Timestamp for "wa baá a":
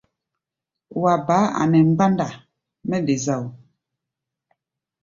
1.01-1.61